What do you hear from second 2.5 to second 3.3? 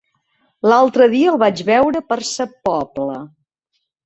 Pobla.